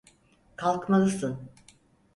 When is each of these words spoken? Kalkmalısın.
Kalkmalısın. 0.55 1.49